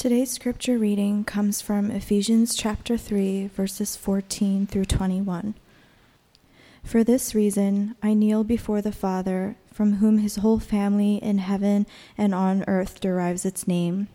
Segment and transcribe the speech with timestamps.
[0.00, 5.54] Today's scripture reading comes from Ephesians chapter 3, verses 14 through 21.
[6.82, 11.86] For this reason, I kneel before the Father, from whom his whole family in heaven
[12.16, 14.08] and on earth derives its name.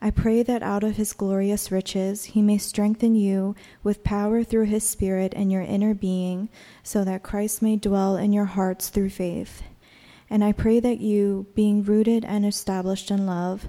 [0.00, 3.54] I pray that out of his glorious riches he may strengthen you
[3.84, 6.48] with power through his Spirit in your inner being,
[6.82, 9.62] so that Christ may dwell in your hearts through faith.
[10.28, 13.68] And I pray that you, being rooted and established in love,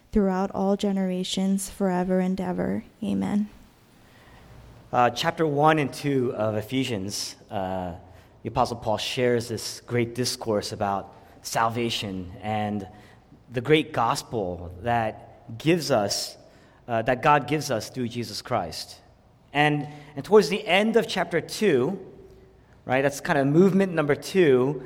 [0.11, 2.83] throughout all generations, forever and ever.
[3.03, 3.49] Amen.
[4.91, 7.93] Uh, chapter 1 and 2 of Ephesians, uh,
[8.43, 12.87] the Apostle Paul shares this great discourse about salvation and
[13.51, 16.37] the great gospel that gives us
[16.87, 18.97] uh, that God gives us through Jesus Christ.
[19.53, 21.97] And, and towards the end of chapter 2,
[22.85, 24.83] right, that's kind of movement number two,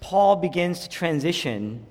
[0.00, 1.84] Paul begins to transition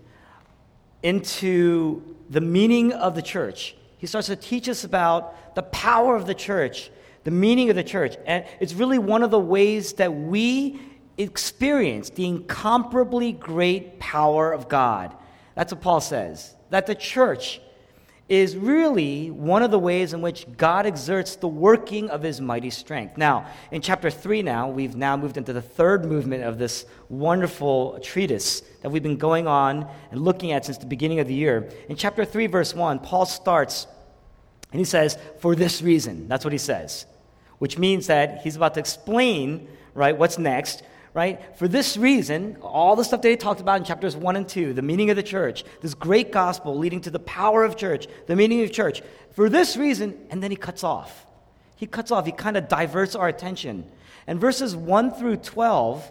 [1.04, 3.76] into the meaning of the church.
[3.98, 6.92] He starts to teach us about the power of the church,
[7.24, 8.16] the meaning of the church.
[8.26, 10.80] And it's really one of the ways that we
[11.18, 15.16] experience the incomparably great power of God.
[15.56, 16.54] That's what Paul says.
[16.70, 17.60] That the church
[18.30, 22.70] is really one of the ways in which God exerts the working of his mighty
[22.70, 23.18] strength.
[23.18, 28.00] Now, in chapter 3 now, we've now moved into the third movement of this wonderful
[28.02, 31.70] treatise that we've been going on and looking at since the beginning of the year.
[31.88, 33.88] In chapter 3 verse 1, Paul starts
[34.74, 37.06] and he says, "For this reason." That's what he says,
[37.60, 40.84] which means that he's about to explain, right, what's next
[41.18, 41.58] right?
[41.58, 44.74] For this reason, all the stuff that he talked about in chapters 1 and 2,
[44.74, 48.36] the meaning of the church, this great gospel leading to the power of church, the
[48.36, 49.02] meaning of church,
[49.32, 51.26] for this reason, and then he cuts off.
[51.76, 53.90] He cuts off, he kind of diverts our attention.
[54.28, 56.08] And verses 1 through 12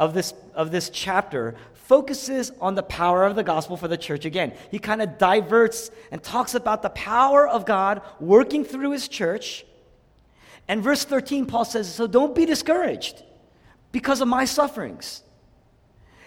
[0.00, 4.24] of this, of this chapter focuses on the power of the gospel for the church
[4.24, 4.52] again.
[4.72, 9.64] He kind of diverts and talks about the power of God working through his church.
[10.66, 13.22] And verse 13, Paul says, So don't be discouraged
[13.92, 15.22] because of my sufferings.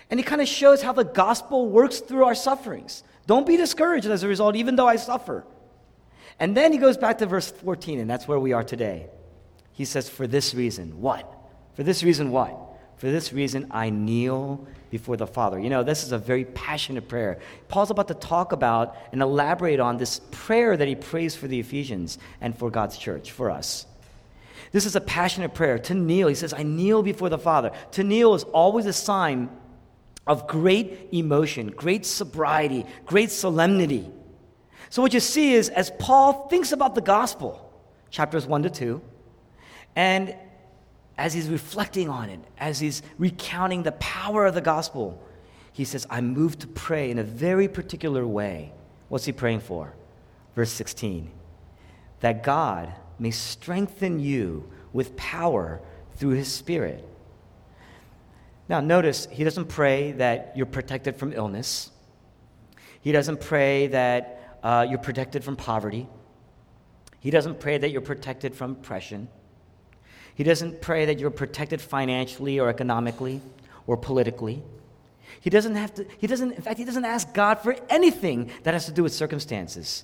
[0.09, 3.03] And it kind of shows how the gospel works through our sufferings.
[3.25, 5.45] Don't be discouraged as a result, even though I suffer.
[6.39, 9.07] And then he goes back to verse 14, and that's where we are today.
[9.71, 11.31] He says, For this reason, what?
[11.75, 12.55] For this reason, what?
[12.97, 15.59] For this reason, I kneel before the Father.
[15.59, 17.39] You know, this is a very passionate prayer.
[17.67, 21.59] Paul's about to talk about and elaborate on this prayer that he prays for the
[21.59, 23.85] Ephesians and for God's church, for us.
[24.71, 25.77] This is a passionate prayer.
[25.79, 27.71] To kneel, he says, I kneel before the Father.
[27.91, 29.49] To kneel is always a sign
[30.25, 34.09] of great emotion, great sobriety, great solemnity.
[34.89, 37.71] So, what you see is as Paul thinks about the gospel,
[38.09, 39.01] chapters 1 to 2,
[39.95, 40.35] and
[41.17, 45.21] as he's reflecting on it, as he's recounting the power of the gospel,
[45.71, 48.71] he says, I'm moved to pray in a very particular way.
[49.09, 49.93] What's he praying for?
[50.55, 51.31] Verse 16
[52.19, 55.81] that God may strengthen you with power
[56.15, 57.07] through his Spirit.
[58.69, 61.91] Now, notice he doesn't pray that you're protected from illness,
[63.01, 66.07] he doesn't pray that uh, you're protected from poverty,
[67.19, 69.27] he doesn't pray that you're protected from oppression.
[70.35, 73.39] He doesn't pray that you're protected financially or economically
[73.85, 74.63] or politically.
[75.39, 78.73] He doesn't have to, he doesn't, in fact, he doesn't ask God for anything that
[78.73, 80.03] has to do with circumstances.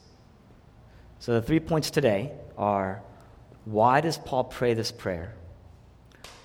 [1.20, 3.02] So the three points today are
[3.66, 5.34] why does Paul pray this prayer?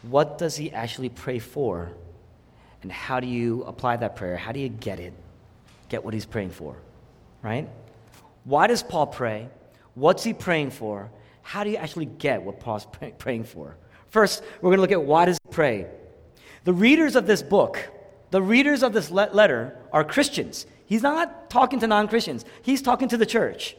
[0.02, 1.90] What does he actually pray for?
[2.82, 4.36] And how do you apply that prayer?
[4.36, 5.14] How do you get it?
[5.88, 6.76] Get what he's praying for,
[7.42, 7.68] right?
[8.44, 9.48] Why does Paul pray?
[9.94, 11.10] What's he praying for?
[11.42, 12.86] How do you actually get what Paul's
[13.18, 13.76] praying for?
[14.10, 15.86] First, we're going to look at why does he pray.
[16.64, 17.90] The readers of this book,
[18.30, 20.66] the readers of this letter are Christians.
[20.86, 23.76] He's not talking to non Christians, he's talking to the church.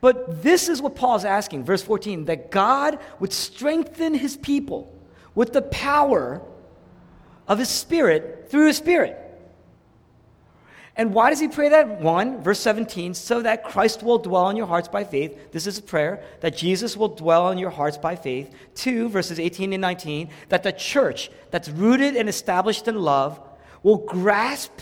[0.00, 4.92] But this is what Paul's asking, verse 14, that God would strengthen his people
[5.34, 6.42] with the power
[7.48, 9.22] of his spirit through his spirit.
[10.98, 12.00] And why does he pray that?
[12.00, 15.52] One, verse 17, so that Christ will dwell in your hearts by faith.
[15.52, 18.50] This is a prayer that Jesus will dwell in your hearts by faith.
[18.74, 23.38] Two, verses 18 and 19, that the church that's rooted and established in love
[23.82, 24.72] will grasp,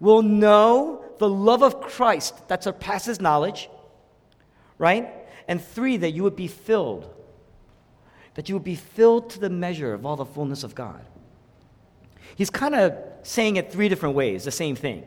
[0.00, 3.70] will know the love of Christ that surpasses knowledge
[4.84, 5.24] right?
[5.48, 7.08] and three, that you would be filled.
[8.34, 11.04] That you would be filled to the measure of all the fullness of God.
[12.36, 15.04] He's kind of saying it three different ways, the same thing.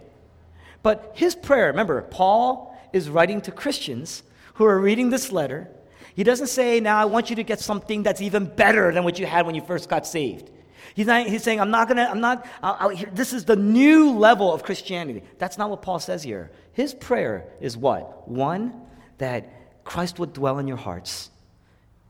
[0.83, 4.23] But his prayer, remember, Paul is writing to Christians
[4.55, 5.69] who are reading this letter.
[6.15, 9.19] He doesn't say, Now I want you to get something that's even better than what
[9.19, 10.49] you had when you first got saved.
[10.95, 13.55] He's, not, he's saying, I'm not going to, I'm not, I'll, I'll, this is the
[13.55, 15.21] new level of Christianity.
[15.37, 16.51] That's not what Paul says here.
[16.71, 18.27] His prayer is what?
[18.27, 18.81] One,
[19.17, 19.56] that
[19.87, 21.31] Christ would dwell in your hearts.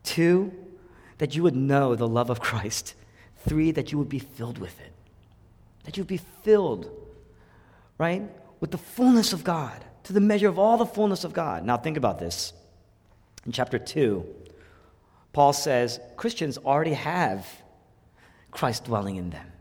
[0.02, 0.52] Two,
[1.18, 2.94] that you would know the love of Christ.
[3.46, 4.92] Three, that you would be filled with it.
[5.84, 6.90] That you would be filled,
[7.96, 8.28] right,
[8.58, 11.64] with the fullness of God, to the measure of all the fullness of God.
[11.64, 12.52] Now, think about this.
[13.46, 14.26] In chapter 2,
[15.32, 17.46] Paul says Christians already have
[18.50, 19.52] Christ dwelling in them.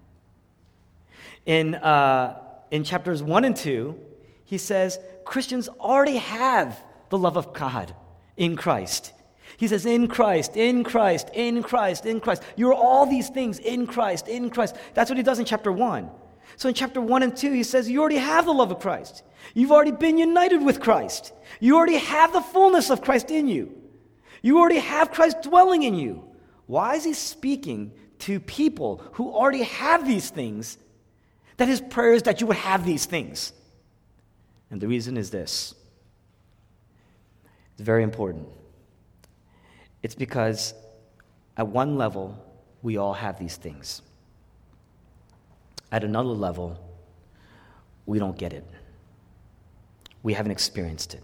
[1.45, 2.41] In, uh,
[2.71, 3.95] in chapters 1 and 2,
[4.43, 7.93] he says Christians already have the love of God
[8.37, 9.13] in Christ.
[9.57, 12.43] He says, in Christ, in Christ, in Christ, in Christ.
[12.55, 14.75] You're all these things in Christ, in Christ.
[14.93, 16.09] That's what he does in chapter 1.
[16.57, 19.23] So in chapter 1 and 2, he says, You already have the love of Christ.
[19.53, 21.33] You've already been united with Christ.
[21.59, 23.75] You already have the fullness of Christ in you.
[24.41, 26.23] You already have Christ dwelling in you.
[26.67, 30.77] Why is he speaking to people who already have these things?
[31.57, 33.53] That his prayer is that you would have these things.
[34.69, 35.73] And the reason is this
[37.77, 38.47] it's very important.
[40.01, 40.73] It's because
[41.57, 42.35] at one level,
[42.81, 44.01] we all have these things.
[45.91, 46.75] At another level,
[48.07, 48.65] we don't get it.
[50.23, 51.21] We haven't experienced it.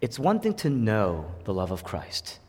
[0.00, 2.40] It's one thing to know the love of Christ.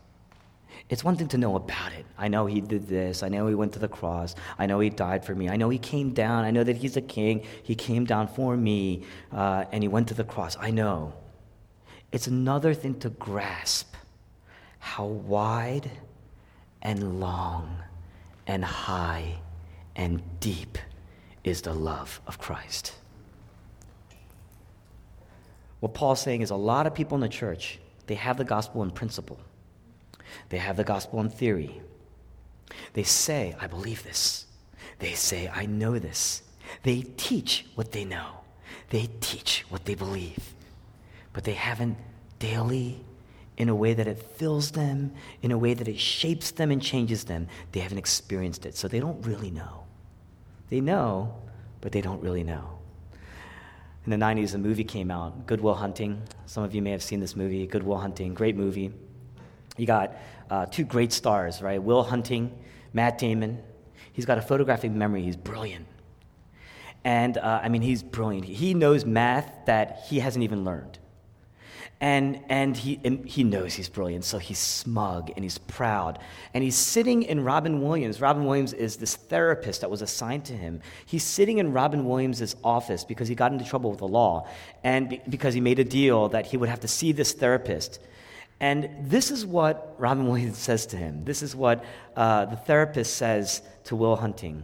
[0.88, 2.06] It's one thing to know about it.
[2.18, 3.22] I know he did this.
[3.22, 4.34] I know he went to the cross.
[4.58, 5.48] I know he died for me.
[5.48, 6.44] I know he came down.
[6.44, 7.44] I know that he's a king.
[7.62, 10.56] He came down for me uh, and he went to the cross.
[10.58, 11.12] I know.
[12.10, 13.94] It's another thing to grasp
[14.78, 15.90] how wide
[16.80, 17.78] and long
[18.46, 19.40] and high
[19.94, 20.78] and deep
[21.44, 22.94] is the love of Christ.
[25.80, 28.82] What Paul's saying is a lot of people in the church, they have the gospel
[28.82, 29.38] in principle.
[30.48, 31.80] They have the gospel in theory.
[32.94, 34.46] They say, I believe this.
[34.98, 36.42] They say, I know this.
[36.82, 38.28] They teach what they know.
[38.90, 40.54] They teach what they believe.
[41.38, 41.96] But they haven't
[42.40, 43.04] daily
[43.58, 46.82] in a way that it fills them, in a way that it shapes them and
[46.82, 47.46] changes them.
[47.70, 49.84] They haven't experienced it, so they don't really know.
[50.68, 51.32] They know,
[51.80, 52.80] but they don't really know.
[54.04, 56.20] In the 90s, a movie came out, Good Will Hunting.
[56.46, 58.92] Some of you may have seen this movie, Good Will Hunting, great movie.
[59.76, 60.16] You got
[60.50, 61.80] uh, two great stars, right?
[61.80, 62.50] Will Hunting,
[62.92, 63.62] Matt Damon.
[64.12, 65.86] He's got a photographic memory, he's brilliant.
[67.04, 68.44] And uh, I mean, he's brilliant.
[68.44, 70.98] He knows math that he hasn't even learned.
[72.00, 76.20] And, and, he, and he knows he's brilliant, so he's smug and he's proud.
[76.54, 78.20] And he's sitting in Robin Williams.
[78.20, 80.80] Robin Williams is this therapist that was assigned to him.
[81.06, 84.46] He's sitting in Robin Williams' office because he got into trouble with the law
[84.84, 87.98] and be, because he made a deal that he would have to see this therapist.
[88.60, 91.24] And this is what Robin Williams says to him.
[91.24, 91.84] This is what
[92.16, 94.62] uh, the therapist says to Will Hunting.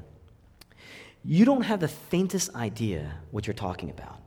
[1.25, 4.21] You don't have the faintest idea what you're talking about.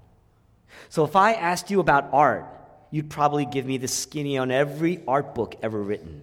[0.90, 2.46] So if I asked you about art,
[2.92, 6.22] you'd probably give me the skinny on every art book ever written.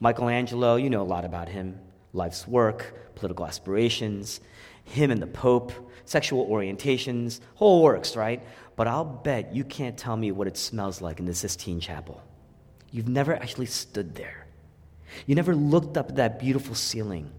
[0.00, 1.80] Michelangelo, you know a lot about him
[2.12, 4.40] life's work, political aspirations,
[4.84, 5.72] him and the Pope,
[6.04, 8.42] sexual orientations, whole works, right?
[8.76, 12.22] But I'll bet you can't tell me what it smells like in the Sistine Chapel.
[12.90, 14.46] You've never actually stood there.
[15.26, 17.30] You never looked up at that beautiful ceiling.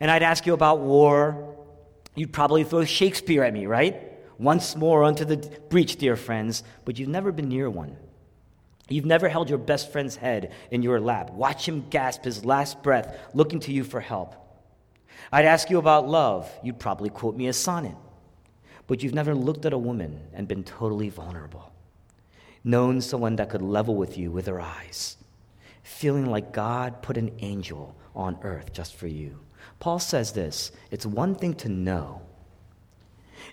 [0.00, 1.56] And I'd ask you about war.
[2.14, 4.05] You'd probably throw Shakespeare at me, right?
[4.38, 5.36] Once more unto the
[5.68, 7.96] breach, dear friends, but you've never been near one.
[8.88, 11.30] You've never held your best friend's head in your lap.
[11.30, 14.34] Watch him gasp his last breath, looking to you for help.
[15.32, 16.50] I'd ask you about love.
[16.62, 17.96] You'd probably quote me a sonnet.
[18.86, 21.72] But you've never looked at a woman and been totally vulnerable,
[22.62, 25.16] known someone that could level with you with her eyes,
[25.82, 29.40] feeling like God put an angel on earth just for you.
[29.80, 32.22] Paul says this it's one thing to know,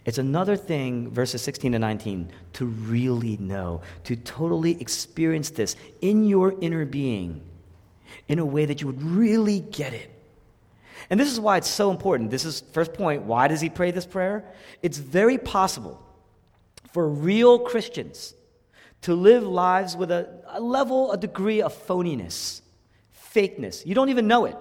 [0.06, 6.26] it's another thing, verses 16 to 19, to really know, to totally experience this in
[6.26, 7.42] your inner being
[8.28, 10.10] in a way that you would really get it.
[11.10, 12.32] And this is why it's so important.
[12.32, 13.24] This is first point.
[13.24, 14.46] Why does he pray this prayer?
[14.82, 16.02] It's very possible
[16.92, 18.34] for real Christians
[19.02, 22.62] to live lives with a, a level, a degree of phoniness,
[23.34, 23.86] fakeness.
[23.86, 24.58] You don't even know it.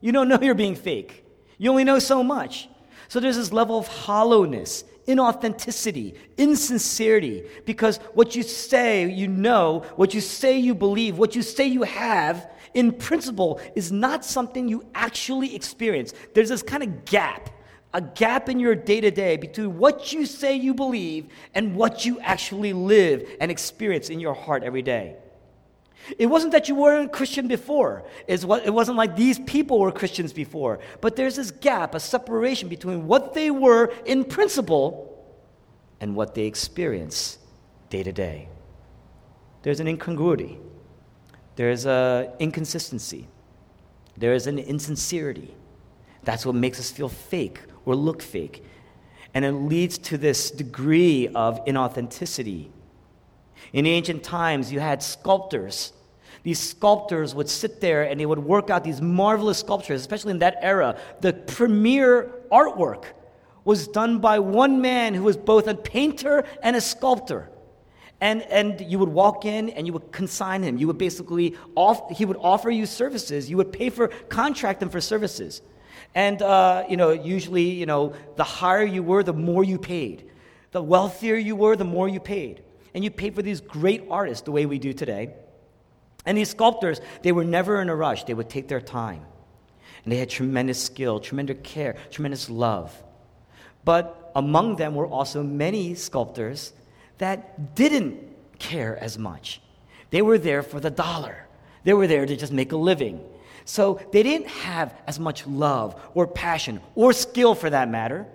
[0.00, 1.24] You don't know you're being fake.
[1.56, 2.68] You only know so much.
[3.08, 10.12] So there's this level of hollowness, inauthenticity, insincerity, because what you say you know, what
[10.12, 14.84] you say you believe, what you say you have, in principle, is not something you
[14.94, 16.12] actually experience.
[16.34, 17.48] There's this kind of gap,
[17.94, 22.04] a gap in your day to day between what you say you believe and what
[22.04, 25.16] you actually live and experience in your heart every day.
[26.16, 28.04] It wasn't that you weren't Christian before.
[28.26, 30.78] It wasn't like these people were Christians before.
[31.00, 35.04] But there's this gap, a separation between what they were in principle
[36.00, 37.38] and what they experience
[37.90, 38.48] day to day.
[39.62, 40.58] There's an incongruity,
[41.56, 43.26] there's an inconsistency,
[44.16, 45.54] there is an insincerity.
[46.22, 48.64] That's what makes us feel fake or look fake.
[49.34, 52.70] And it leads to this degree of inauthenticity.
[53.72, 55.92] In ancient times, you had sculptors
[56.42, 60.38] these sculptors would sit there and they would work out these marvelous sculptures, especially in
[60.38, 60.98] that era.
[61.20, 63.04] The premier artwork
[63.64, 67.50] was done by one man who was both a painter and a sculptor.
[68.20, 70.78] And, and you would walk in and you would consign him.
[70.78, 73.48] You would basically, off, he would offer you services.
[73.48, 75.62] You would pay for, contract him for services.
[76.14, 80.30] And, uh, you know, usually, you know, the higher you were, the more you paid.
[80.72, 82.62] The wealthier you were, the more you paid.
[82.94, 85.34] And you paid for these great artists the way we do today.
[86.24, 88.24] And these sculptors, they were never in a rush.
[88.24, 89.22] They would take their time.
[90.04, 92.94] And they had tremendous skill, tremendous care, tremendous love.
[93.84, 96.72] But among them were also many sculptors
[97.18, 98.20] that didn't
[98.58, 99.60] care as much.
[100.10, 101.46] They were there for the dollar,
[101.84, 103.24] they were there to just make a living.
[103.64, 108.26] So they didn't have as much love or passion or skill for that matter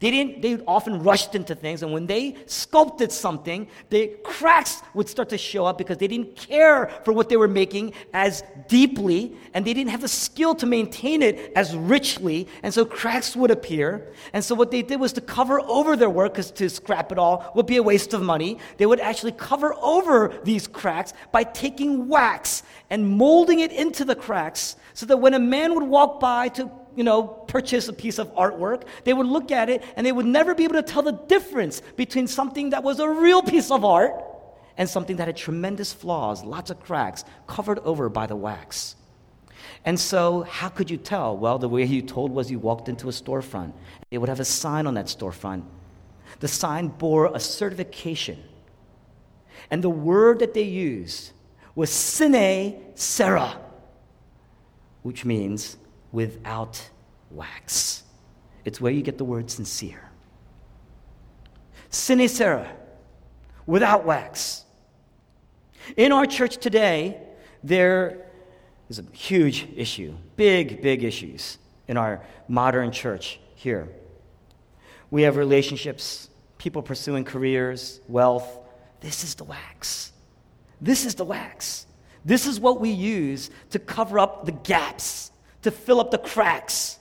[0.00, 5.08] they didn't, they often rushed into things, and when they sculpted something, the cracks would
[5.08, 9.36] start to show up because they didn't care for what they were making as deeply,
[9.54, 13.50] and they didn't have the skill to maintain it as richly, and so cracks would
[13.50, 14.12] appear.
[14.32, 17.18] And so what they did was to cover over their work, because to scrap it
[17.18, 18.58] all would be a waste of money.
[18.76, 24.14] They would actually cover over these cracks by taking wax and molding it into the
[24.14, 28.18] cracks so that when a man would walk by to you know, purchase a piece
[28.18, 31.02] of artwork, they would look at it and they would never be able to tell
[31.02, 34.12] the difference between something that was a real piece of art
[34.76, 38.96] and something that had tremendous flaws, lots of cracks, covered over by the wax.
[39.84, 41.36] And so, how could you tell?
[41.36, 43.72] Well, the way you told was you walked into a storefront.
[44.10, 45.64] They would have a sign on that storefront.
[46.40, 48.42] The sign bore a certification.
[49.70, 51.32] And the word that they used
[51.74, 53.58] was sine cera,
[55.02, 55.76] which means
[56.12, 56.88] without
[57.30, 58.04] wax.
[58.64, 60.10] It's where you get the word sincere.
[61.90, 62.70] Sine cera,
[63.66, 64.64] without wax.
[65.96, 67.20] In our church today,
[67.64, 68.26] there
[68.88, 73.88] is a huge issue, big, big issues in our modern church here.
[75.10, 78.58] We have relationships, people pursuing careers, wealth.
[79.00, 80.12] This is the wax.
[80.80, 81.86] This is the wax.
[82.24, 85.31] This is what we use to cover up the gaps
[85.62, 86.98] to fill up the cracks.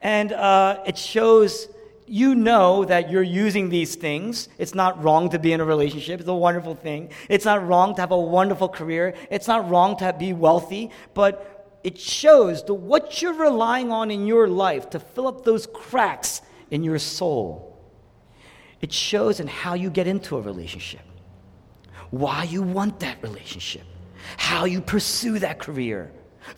[0.00, 1.68] And uh, it shows
[2.06, 4.48] you know that you're using these things.
[4.58, 6.18] It's not wrong to be in a relationship.
[6.18, 7.10] It's a wonderful thing.
[7.28, 9.14] It's not wrong to have a wonderful career.
[9.30, 10.90] It's not wrong to be wealthy.
[11.14, 15.68] But it shows the, what you're relying on in your life to fill up those
[15.72, 17.78] cracks in your soul.
[18.80, 21.02] It shows in how you get into a relationship,
[22.10, 23.84] why you want that relationship,
[24.36, 26.10] how you pursue that career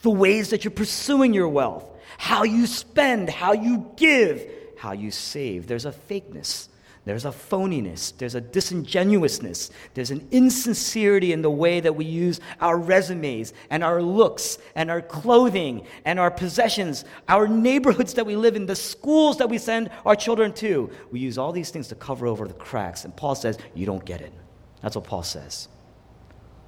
[0.02, 4.48] the ways that you're pursuing your wealth, how you spend, how you give,
[4.78, 5.66] how you save.
[5.66, 6.68] There's a fakeness.
[7.04, 12.38] There's a phoniness, there's a disingenuousness, there's an insincerity in the way that we use
[12.60, 18.36] our resumes and our looks and our clothing and our possessions, our neighborhoods that we
[18.36, 20.90] live in, the schools that we send our children to.
[21.10, 23.04] We use all these things to cover over the cracks.
[23.04, 24.32] And Paul says, You don't get it.
[24.80, 25.66] That's what Paul says.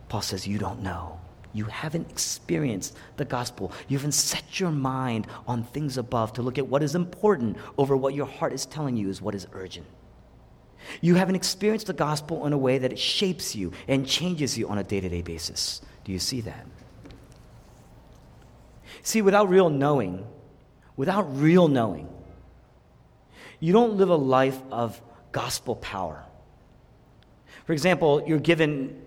[0.08, 1.20] Paul says, You don't know
[1.54, 3.72] you haven't experienced the gospel.
[3.88, 7.96] You haven't set your mind on things above to look at what is important over
[7.96, 9.86] what your heart is telling you is what is urgent.
[11.00, 14.68] You haven't experienced the gospel in a way that it shapes you and changes you
[14.68, 15.80] on a day to day basis.
[16.02, 16.66] Do you see that?
[19.02, 20.26] See, without real knowing,
[20.96, 22.08] without real knowing,
[23.60, 26.24] you don't live a life of gospel power.
[27.64, 29.00] For example, you're given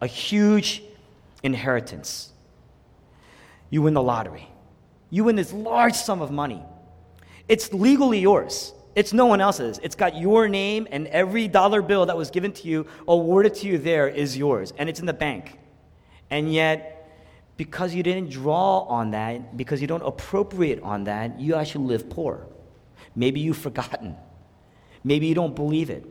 [0.00, 0.82] a huge
[1.42, 2.30] inheritance.
[3.70, 4.48] You win the lottery.
[5.10, 6.62] You win this large sum of money.
[7.48, 8.72] It's legally yours.
[8.94, 9.80] It's no one else's.
[9.82, 13.66] It's got your name, and every dollar bill that was given to you, awarded to
[13.66, 15.58] you there, is yours, and it's in the bank.
[16.30, 16.98] And yet,
[17.56, 22.10] because you didn't draw on that, because you don't appropriate on that, you actually live
[22.10, 22.46] poor.
[23.14, 24.16] Maybe you've forgotten.
[25.04, 26.06] Maybe you don't believe it.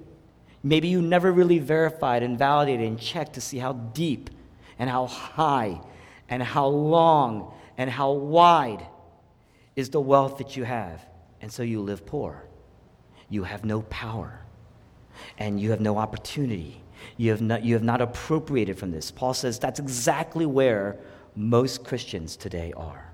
[0.63, 4.29] Maybe you never really verified and validated and checked to see how deep
[4.81, 5.79] and how high
[6.27, 8.83] and how long and how wide
[9.75, 11.05] is the wealth that you have.
[11.39, 12.43] And so you live poor.
[13.29, 14.41] You have no power.
[15.37, 16.81] And you have no opportunity.
[17.15, 19.11] You have not, you have not appropriated from this.
[19.11, 20.97] Paul says that's exactly where
[21.35, 23.13] most Christians today are.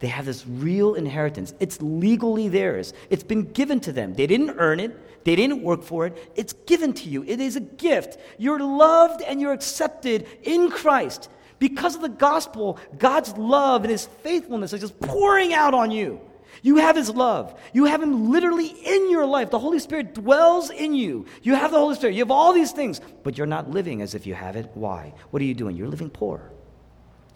[0.00, 1.54] They have this real inheritance.
[1.60, 2.92] It's legally theirs.
[3.08, 4.14] It's been given to them.
[4.14, 4.98] They didn't earn it.
[5.24, 6.32] They didn't work for it.
[6.34, 7.24] It's given to you.
[7.24, 8.18] It is a gift.
[8.38, 11.28] You're loved and you're accepted in Christ.
[11.58, 16.20] Because of the gospel, God's love and his faithfulness is just pouring out on you.
[16.60, 17.58] You have his love.
[17.72, 19.50] You have him literally in your life.
[19.50, 21.26] The Holy Spirit dwells in you.
[21.42, 22.14] You have the Holy Spirit.
[22.14, 24.70] You have all these things, but you're not living as if you have it.
[24.74, 25.14] Why?
[25.30, 25.76] What are you doing?
[25.76, 26.50] You're living poor.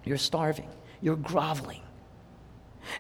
[0.05, 0.69] You're starving.
[1.01, 1.83] You're groveling.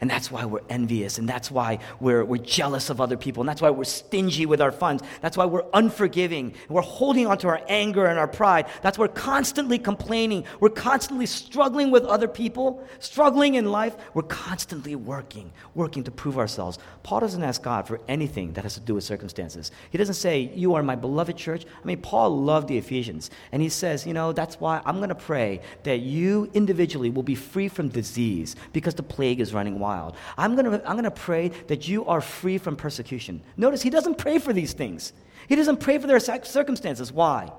[0.01, 3.49] And that's why we're envious, and that's why we're, we're jealous of other people, and
[3.49, 5.03] that's why we're stingy with our funds.
[5.21, 6.55] That's why we're unforgiving.
[6.69, 8.67] We're holding onto our anger and our pride.
[8.83, 10.45] That's why we're constantly complaining.
[10.61, 13.97] We're constantly struggling with other people, struggling in life.
[14.15, 16.79] We're constantly working, working to prove ourselves.
[17.03, 19.71] Paul doesn't ask God for anything that has to do with circumstances.
[19.91, 21.65] He doesn't say, You are my beloved church.
[21.65, 25.09] I mean, Paul loved the Ephesians, and he says, You know, that's why I'm going
[25.11, 29.76] to pray that you individually will be free from disease because the plague is running
[29.79, 30.17] wild.
[30.37, 33.43] I'm going to I'm going to pray that you are free from persecution.
[33.57, 35.13] Notice he doesn't pray for these things.
[35.49, 37.13] He doesn't pray for their circumstances.
[37.13, 37.53] Why?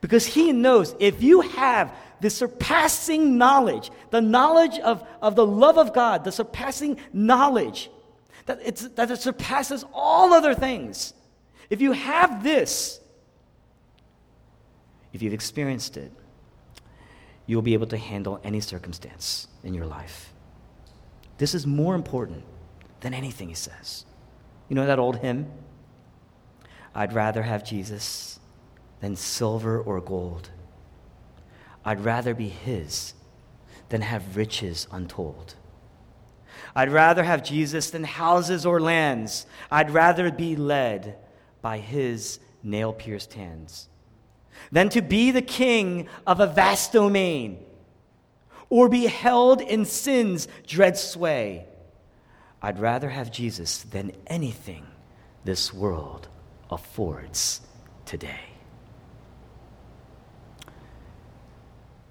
[0.00, 5.78] Because he knows if you have the surpassing knowledge, the knowledge of, of the love
[5.78, 7.90] of God, the surpassing knowledge,
[8.46, 11.14] that, it's, that it surpasses all other things.
[11.70, 13.00] If you have this,
[15.12, 16.12] if you've experienced it,
[17.46, 20.32] you'll be able to handle any circumstance in your life.
[21.38, 22.44] This is more important
[23.00, 24.04] than anything, he says.
[24.68, 25.50] You know that old hymn?
[26.94, 28.40] I'd rather have Jesus
[29.00, 30.50] than silver or gold.
[31.84, 33.14] I'd rather be his
[33.88, 35.54] than have riches untold.
[36.74, 39.46] I'd rather have Jesus than houses or lands.
[39.70, 41.16] I'd rather be led
[41.62, 43.88] by his nail pierced hands
[44.72, 47.64] than to be the king of a vast domain
[48.70, 51.66] or be held in sin's dread sway.
[52.60, 54.86] I'd rather have Jesus than anything
[55.44, 56.28] this world
[56.70, 57.60] affords
[58.04, 58.40] today.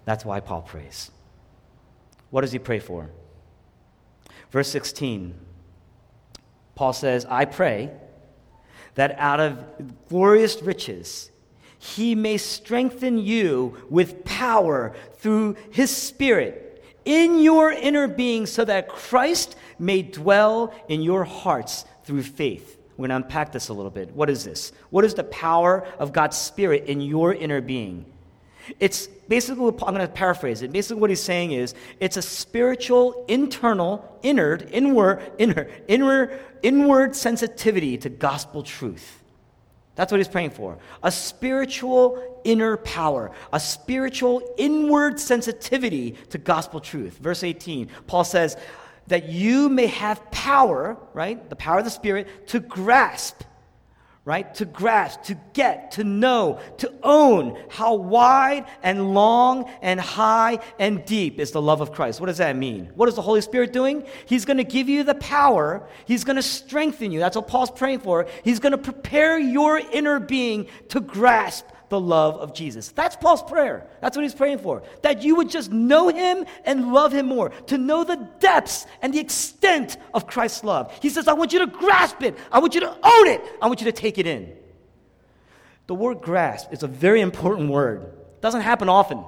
[0.06, 1.12] That's why Paul prays.
[2.30, 3.10] What does he pray for?
[4.52, 5.36] Verse 16,
[6.76, 7.91] Paul says, I pray
[8.96, 11.30] that out of glorious riches
[11.80, 18.90] he may strengthen you with power through his Spirit in your inner being so that
[18.90, 22.78] Christ may dwell in your hearts through faith.
[22.98, 24.12] We're going to unpack this a little bit.
[24.12, 24.72] What is this?
[24.90, 28.06] What is the power of God's Spirit in your inner being?
[28.80, 30.72] It's basically, I'm going to paraphrase it.
[30.72, 37.98] Basically, what he's saying is it's a spiritual, internal, inward, inward, inner, inward, inward sensitivity
[38.00, 39.24] to gospel truth.
[39.97, 40.77] That's what he's praying for.
[41.03, 47.17] A spiritual inner power, a spiritual inward sensitivity to gospel truth.
[47.17, 48.55] Verse 18, Paul says,
[49.07, 51.49] that you may have power, right?
[51.49, 53.41] The power of the Spirit to grasp
[54.28, 54.54] right?
[54.56, 61.06] To grasp, to get, to know, to own how wide and long and high and
[61.06, 62.20] deep is the love of Christ.
[62.20, 62.92] What does that mean?
[62.96, 64.06] What is the Holy Spirit doing?
[64.26, 67.20] He's going to give you the power, He's going to strengthen you.
[67.20, 68.28] That's what Paul's praying for.
[68.44, 72.89] He's going to prepare your inner being to grasp the love of Jesus.
[72.89, 73.88] That's Paul's prayer.
[74.02, 74.84] That's what he's praying for.
[75.04, 79.13] That you would just know him and love him more, to know the depths and
[79.13, 80.91] the extent of Christ's love.
[81.02, 82.38] He says, I want you to grasp it.
[82.52, 83.41] I want you to own it.
[83.62, 84.54] I want you to take it in.
[85.88, 88.04] The word grasp is a very important word.
[88.04, 89.23] It doesn't happen often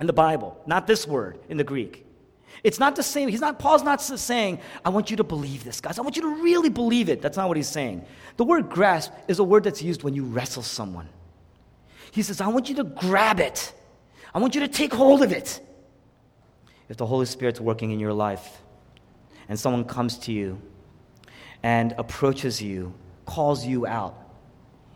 [0.00, 2.06] in the Bible, not this word in the Greek.
[2.62, 3.28] It's not the same.
[3.28, 5.98] He's not, Paul's not saying, I want you to believe this, guys.
[5.98, 7.20] I want you to really believe it.
[7.20, 8.04] That's not what he's saying.
[8.36, 11.08] The word grasp is a word that's used when you wrestle someone.
[12.12, 13.72] He says, I want you to grab it.
[14.34, 15.60] I want you to take hold of it.
[16.90, 18.60] If the Holy Spirit's working in your life
[19.48, 20.60] and someone comes to you
[21.62, 22.92] and approaches you,
[23.24, 24.14] calls you out,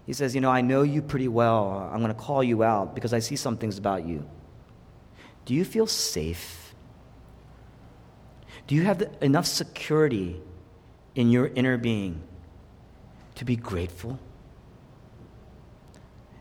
[0.05, 1.91] he says, You know, I know you pretty well.
[1.91, 4.29] I'm going to call you out because I see some things about you.
[5.47, 6.75] Do you feel safe?
[8.67, 10.39] Do you have the, enough security
[11.15, 12.23] in your inner being
[13.37, 14.19] to be grateful?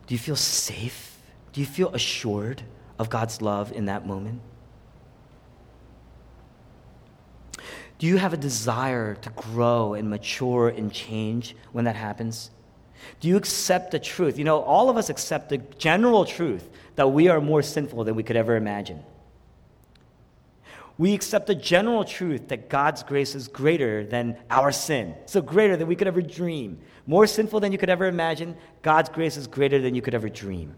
[0.08, 1.20] Do you feel safe?
[1.54, 2.62] Do you feel assured
[3.00, 4.42] of God's love in that moment?
[7.98, 12.52] Do you have a desire to grow and mature and change when that happens?
[13.20, 14.38] Do you accept the truth?
[14.38, 18.16] You know, all of us accept the general truth that we are more sinful than
[18.16, 19.04] we could ever imagine.
[20.98, 25.76] We accept the general truth that God's grace is greater than our sin, so greater
[25.76, 26.80] than we could ever dream.
[27.06, 30.30] More sinful than you could ever imagine, God's grace is greater than you could ever
[30.30, 30.74] dream.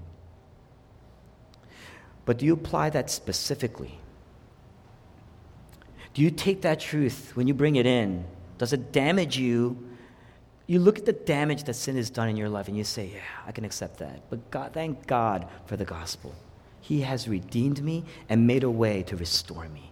[2.25, 3.99] But do you apply that specifically?
[6.13, 8.25] Do you take that truth when you bring it in?
[8.57, 9.77] Does it damage you?
[10.65, 13.11] You look at the damage that sin has done in your life and you say,
[13.13, 14.29] Yeah, I can accept that.
[14.31, 16.33] But God, thank God for the gospel.
[16.81, 19.91] He has redeemed me and made a way to restore me.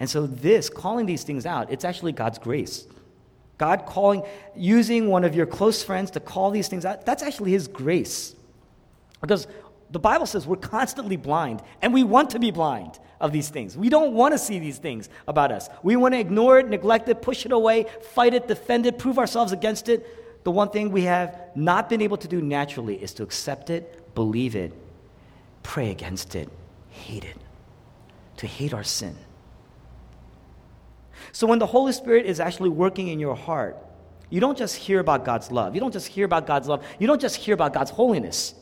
[0.00, 2.86] And so, this, calling these things out, it's actually God's grace.
[3.58, 4.22] God calling,
[4.56, 8.34] using one of your close friends to call these things out, that's actually His grace.
[9.20, 9.48] Because
[9.90, 13.76] the Bible says we're constantly blind, and we want to be blind of these things.
[13.76, 15.68] We don't want to see these things about us.
[15.82, 19.18] We want to ignore it, neglect it, push it away, fight it, defend it, prove
[19.18, 20.44] ourselves against it.
[20.44, 24.14] The one thing we have not been able to do naturally is to accept it,
[24.14, 24.72] believe it,
[25.64, 26.48] pray against it,
[26.90, 27.36] hate it,
[28.36, 29.16] to hate our sin.
[31.32, 33.76] So when the Holy Spirit is actually working in your heart,
[34.30, 35.74] you don't just hear about God's love.
[35.74, 36.84] You don't just hear about God's love.
[36.98, 38.54] You don't just hear about God's holiness.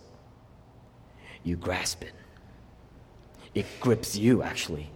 [1.43, 2.13] You grasp it.
[3.55, 4.91] It grips you, actually.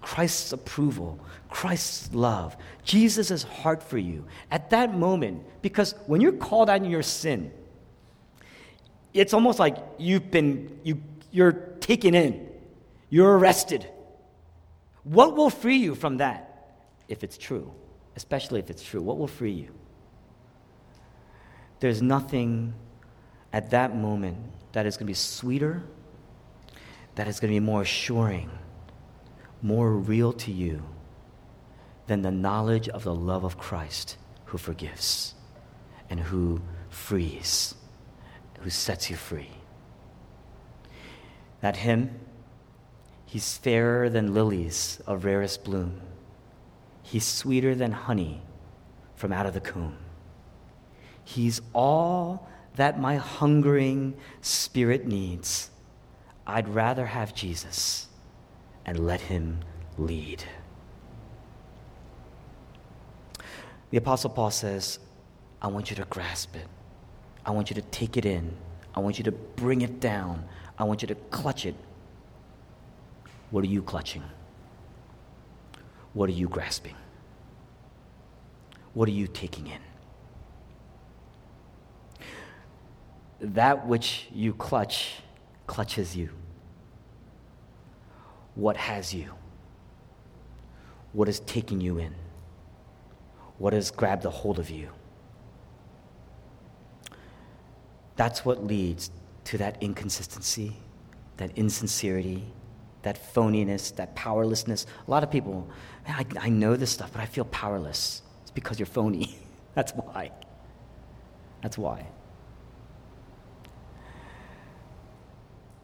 [0.00, 6.68] Christ's approval, Christ's love, Jesus' heart for you at that moment, because when you're called
[6.68, 7.50] out in your sin,
[9.14, 11.00] it's almost like you've been, you,
[11.30, 12.46] you're taken in,
[13.08, 13.88] you're arrested.
[15.04, 16.53] What will free you from that?
[17.08, 17.72] If it's true,
[18.16, 19.02] especially if it's true?
[19.02, 19.72] What will free you?
[21.80, 22.74] There's nothing
[23.52, 24.38] at that moment
[24.72, 25.82] that is going to be sweeter,
[27.14, 28.50] that is going to be more assuring,
[29.62, 30.82] more real to you
[32.06, 35.34] than the knowledge of the love of Christ who forgives
[36.10, 37.74] and who frees,
[38.60, 39.50] who sets you free.
[41.60, 42.20] That hymn,
[43.24, 46.00] he's fairer than lilies of rarest bloom.
[47.04, 48.40] He's sweeter than honey
[49.14, 49.96] from out of the comb.
[51.22, 55.70] He's all that my hungering spirit needs.
[56.46, 58.08] I'd rather have Jesus
[58.84, 59.60] and let him
[59.96, 60.42] lead.
[63.90, 64.98] The Apostle Paul says,
[65.62, 66.66] I want you to grasp it.
[67.46, 68.56] I want you to take it in.
[68.94, 70.44] I want you to bring it down.
[70.78, 71.74] I want you to clutch it.
[73.50, 74.22] What are you clutching?
[76.14, 76.94] What are you grasping?
[78.94, 79.80] What are you taking in?
[83.40, 85.16] That which you clutch
[85.66, 86.30] clutches you.
[88.54, 89.34] What has you?
[91.12, 92.14] What is taking you in?
[93.58, 94.90] What has grabbed a hold of you?
[98.16, 99.10] That's what leads
[99.44, 100.76] to that inconsistency,
[101.36, 102.44] that insincerity,
[103.04, 104.86] that phoniness, that powerlessness.
[105.06, 105.68] A lot of people,
[106.06, 108.22] I, I know this stuff, but I feel powerless.
[108.42, 109.38] It's because you're phony.
[109.74, 110.32] That's why.
[111.62, 112.06] That's why.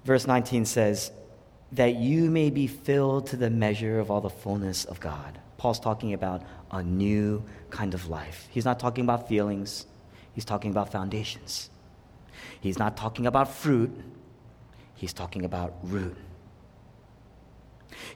[0.05, 1.13] Verse 19 says,
[1.73, 5.39] that you may be filled to the measure of all the fullness of God.
[5.57, 8.49] Paul's talking about a new kind of life.
[8.51, 9.87] He's not talking about feelings,
[10.33, 11.71] he's talking about foundations.
[12.61, 13.91] He's not talking about fruit,
[14.95, 16.17] he's talking about root.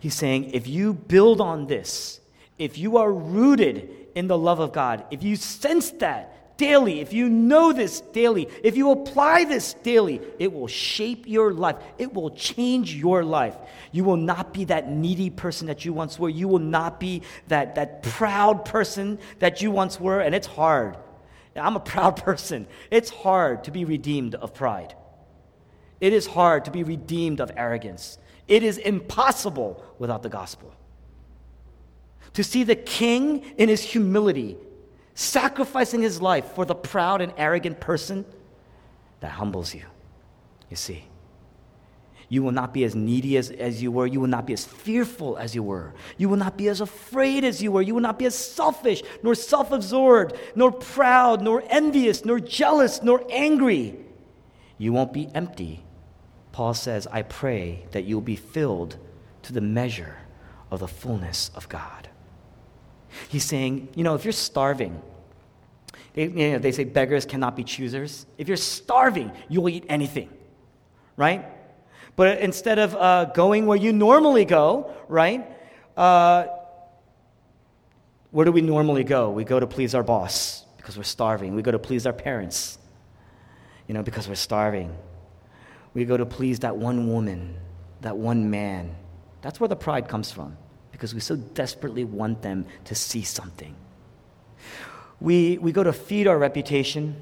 [0.00, 2.20] He's saying, if you build on this,
[2.58, 7.12] if you are rooted in the love of God, if you sense that daily, if
[7.12, 11.76] you know this daily, if you apply this daily, it will shape your life.
[11.98, 13.56] It will change your life.
[13.92, 16.28] You will not be that needy person that you once were.
[16.28, 20.96] You will not be that, that proud person that you once were, and it's hard.
[21.56, 22.66] I'm a proud person.
[22.90, 24.94] It's hard to be redeemed of pride.
[26.00, 28.18] It is hard to be redeemed of arrogance.
[28.46, 30.72] It is impossible without the gospel.
[32.34, 34.56] To see the king in his humility,
[35.14, 38.24] sacrificing his life for the proud and arrogant person,
[39.20, 39.84] that humbles you.
[40.68, 41.04] You see,
[42.28, 44.06] you will not be as needy as, as you were.
[44.06, 45.94] You will not be as fearful as you were.
[46.18, 47.82] You will not be as afraid as you were.
[47.82, 53.02] You will not be as selfish, nor self absorbed, nor proud, nor envious, nor jealous,
[53.02, 53.96] nor angry.
[54.76, 55.83] You won't be empty
[56.54, 58.96] Paul says, I pray that you'll be filled
[59.42, 60.18] to the measure
[60.70, 62.08] of the fullness of God.
[63.28, 65.02] He's saying, you know, if you're starving,
[66.12, 68.24] they, you know, they say beggars cannot be choosers.
[68.38, 70.30] If you're starving, you'll eat anything,
[71.16, 71.44] right?
[72.14, 75.44] But instead of uh, going where you normally go, right,
[75.96, 76.46] uh,
[78.30, 79.30] Where do we normally go?
[79.30, 81.54] We go to please our boss because we're starving.
[81.54, 82.78] We go to please our parents,
[83.86, 84.90] you know, because we're starving.
[85.94, 87.56] We go to please that one woman,
[88.00, 88.94] that one man.
[89.42, 90.56] That's where the pride comes from
[90.90, 93.74] because we so desperately want them to see something.
[95.20, 97.16] We, we go to feed our reputation.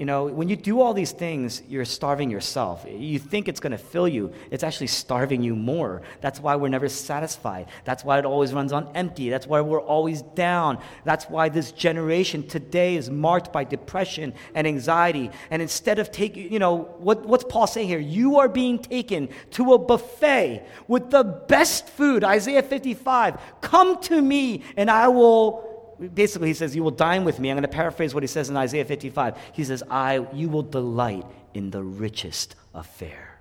[0.00, 2.86] You know, when you do all these things, you're starving yourself.
[2.88, 6.00] You think it's going to fill you, it's actually starving you more.
[6.22, 7.66] That's why we're never satisfied.
[7.84, 9.28] That's why it always runs on empty.
[9.28, 10.78] That's why we're always down.
[11.04, 15.30] That's why this generation today is marked by depression and anxiety.
[15.50, 17.98] And instead of taking, you know, what, what's Paul saying here?
[17.98, 23.38] You are being taken to a buffet with the best food, Isaiah 55.
[23.60, 25.69] Come to me, and I will
[26.08, 27.50] basically he says, You will dine with me.
[27.50, 29.36] I'm going to paraphrase what he says in Isaiah 55.
[29.52, 33.40] He says, I, you will delight in the richest affair.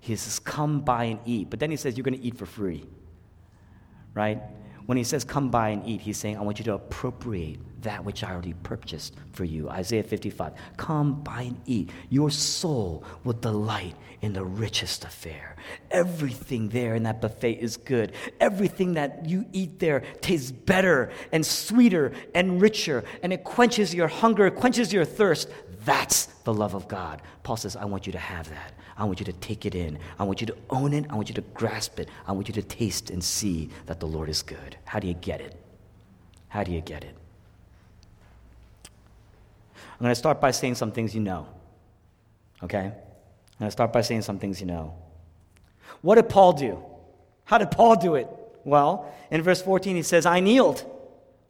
[0.00, 1.50] He says, Come buy and eat.
[1.50, 2.84] But then he says, You're going to eat for free.
[4.12, 4.40] Right?
[4.86, 8.04] When he says, Come buy and eat, he's saying, I want you to appropriate that
[8.04, 9.68] which I already purchased for you.
[9.68, 10.54] Isaiah 55.
[10.76, 11.90] Come buy and eat.
[12.10, 15.56] Your soul will delight in the richest affair.
[15.90, 18.12] Everything there in that buffet is good.
[18.40, 24.08] Everything that you eat there tastes better and sweeter and richer, and it quenches your
[24.08, 25.48] hunger, it quenches your thirst.
[25.84, 27.22] That's the love of God.
[27.42, 28.73] Paul says, I want you to have that.
[28.96, 29.98] I want you to take it in.
[30.18, 31.06] I want you to own it.
[31.10, 32.08] I want you to grasp it.
[32.26, 34.76] I want you to taste and see that the Lord is good.
[34.84, 35.56] How do you get it?
[36.48, 37.16] How do you get it?
[39.74, 41.48] I'm going to start by saying some things you know.
[42.62, 42.78] Okay?
[42.78, 44.94] I'm going to start by saying some things you know.
[46.02, 46.82] What did Paul do?
[47.44, 48.28] How did Paul do it?
[48.64, 50.84] Well, in verse 14, he says, I kneeled.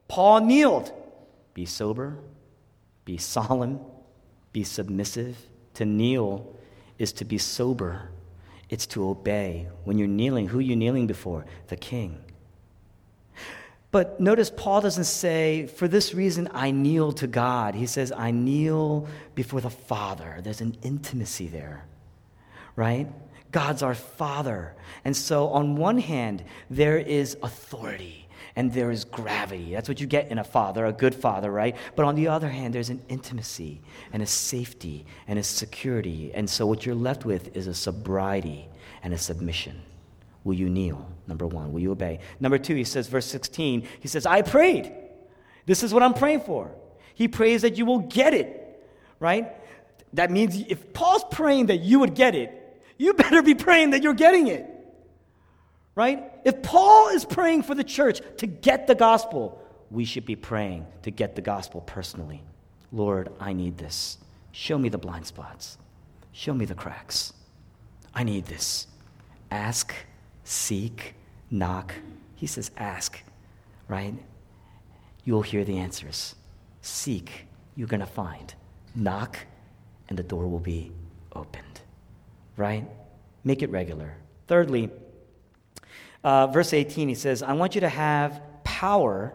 [0.09, 0.93] Paul kneeled.
[1.55, 2.19] Be sober,
[3.05, 3.81] be solemn,
[4.53, 5.37] be submissive.
[5.75, 6.54] To kneel
[6.99, 8.11] is to be sober,
[8.69, 9.69] it's to obey.
[9.85, 11.45] When you're kneeling, who are you kneeling before?
[11.69, 12.25] The king.
[13.91, 17.77] But notice Paul doesn't say, for this reason I kneel to God.
[17.77, 20.41] He says, I kneel before the Father.
[20.43, 21.85] There's an intimacy there,
[22.75, 23.07] right?
[23.53, 24.75] God's our Father.
[25.05, 28.24] And so, on one hand, there is authority
[28.57, 29.73] and there is gravity.
[29.73, 31.77] That's what you get in a father, a good father, right?
[31.97, 33.81] But on the other hand, there's an intimacy
[34.13, 36.33] and a safety and a security.
[36.35, 38.69] And so, what you're left with is a sobriety
[39.03, 39.83] and a submission.
[40.45, 41.11] Will you kneel?
[41.27, 42.21] Number one, will you obey?
[42.39, 44.93] Number two, he says, verse 16, he says, I prayed.
[45.67, 46.71] This is what I'm praying for.
[47.15, 48.79] He prays that you will get it,
[49.19, 49.53] right?
[50.13, 52.61] That means if Paul's praying that you would get it,
[52.99, 54.69] you better be praying that you're getting it,
[55.95, 56.33] right?
[56.45, 60.87] If Paul is praying for the church to get the gospel, we should be praying
[61.03, 62.43] to get the gospel personally.
[62.93, 64.19] Lord, I need this.
[64.53, 65.79] Show me the blind spots.
[66.33, 67.33] Show me the cracks.
[68.15, 68.87] I need this.
[69.51, 69.95] Ask
[70.45, 71.15] seek,
[71.51, 71.95] knock.
[72.37, 73.23] He says, ask,
[73.89, 74.15] right?
[75.25, 76.35] You'll hear the answers.
[76.83, 78.55] Seek, you're going to find.
[78.95, 79.39] Knock,
[80.09, 80.93] and the door will be
[81.35, 81.81] opened,
[82.57, 82.87] right?
[83.43, 84.15] Make it regular.
[84.47, 84.91] Thirdly,
[86.25, 89.35] uh, verse 18, he says, I want you to have power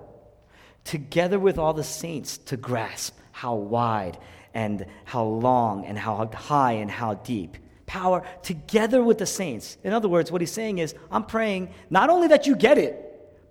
[0.84, 4.18] together with all the saints to grasp how wide
[4.54, 9.78] and how long and how high and how deep power together with the saints.
[9.84, 13.06] In other words, what he's saying is, I'm praying not only that you get it,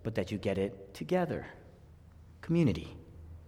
[0.04, 1.46] but that you get it together.
[2.40, 2.96] Community,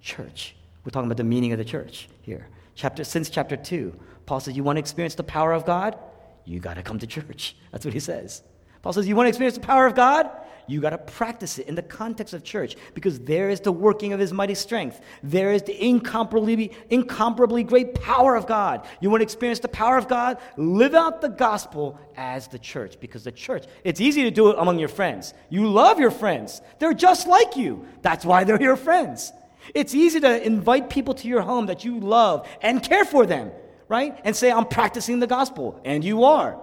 [0.00, 0.56] church.
[0.84, 2.48] We're talking about the meaning of the church here.
[2.74, 5.96] Chapter, since chapter 2, Paul says, You want to experience the power of God?
[6.44, 7.56] You got to come to church.
[7.70, 8.42] That's what he says.
[8.82, 10.30] Paul says, You want to experience the power of God?
[10.70, 14.12] You got to practice it in the context of church because there is the working
[14.12, 15.00] of his mighty strength.
[15.20, 18.86] There is the incomparably, incomparably great power of God.
[19.00, 20.38] You want to experience the power of God?
[20.56, 24.56] Live out the gospel as the church because the church, it's easy to do it
[24.60, 25.34] among your friends.
[25.48, 27.84] You love your friends, they're just like you.
[28.02, 29.32] That's why they're your friends.
[29.74, 33.50] It's easy to invite people to your home that you love and care for them,
[33.88, 34.18] right?
[34.22, 36.60] And say, I'm practicing the gospel, and you are.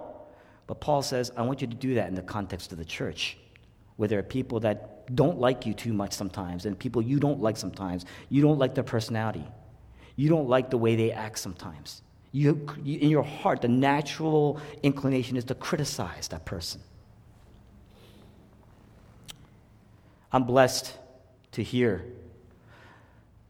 [0.68, 3.38] But Paul says, I want you to do that in the context of the church
[3.96, 7.40] where there are people that don't like you too much sometimes, and people you don't
[7.40, 8.04] like sometimes.
[8.28, 9.44] You don't like their personality.
[10.14, 12.02] You don't like the way they act sometimes.
[12.30, 16.80] You, in your heart, the natural inclination is to criticize that person.
[20.30, 20.94] I'm blessed
[21.52, 22.04] to hear,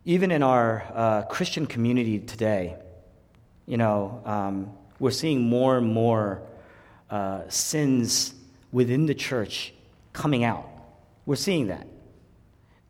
[0.05, 2.77] even in our uh, Christian community today,
[3.67, 6.43] you know, um, we're seeing more and more
[7.11, 8.35] uh, sins
[8.73, 9.73] within the church
[10.13, 10.69] coming out.
[11.27, 11.87] We're seeing that.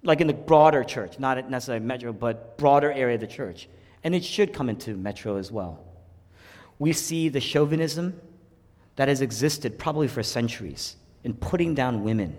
[0.03, 3.69] Like in the broader church, not necessarily metro, but broader area of the church.
[4.05, 5.85] And it should come into metro as well.
[6.79, 8.21] We see the chauvinism
[8.97, 12.37] that has existed probably for centuries in putting down women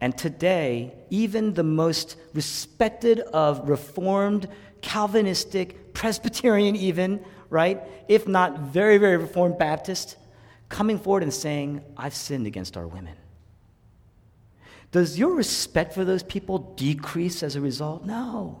[0.00, 4.48] And today, even the most respected of Reformed,
[4.80, 7.80] Calvinistic, Presbyterian, even, right?
[8.06, 10.16] If not very, very Reformed Baptist,
[10.68, 13.16] coming forward and saying, I've sinned against our women.
[14.90, 18.04] Does your respect for those people decrease as a result?
[18.04, 18.60] No.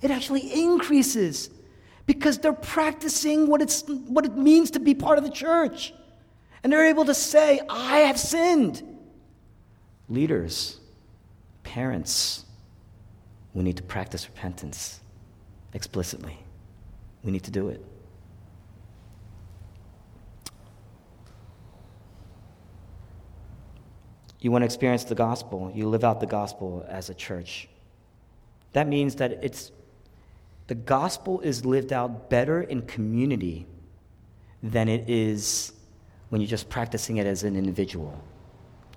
[0.00, 1.50] It actually increases
[2.06, 5.92] because they're practicing what, it's, what it means to be part of the church.
[6.62, 8.82] And they're able to say, I have sinned.
[10.08, 10.80] Leaders,
[11.62, 12.44] parents,
[13.54, 15.00] we need to practice repentance
[15.74, 16.38] explicitly.
[17.22, 17.84] We need to do it.
[24.40, 27.68] You want to experience the gospel, you live out the gospel as a church.
[28.72, 29.72] That means that it's
[30.68, 33.66] the gospel is lived out better in community
[34.62, 35.72] than it is
[36.28, 38.22] when you're just practicing it as an individual.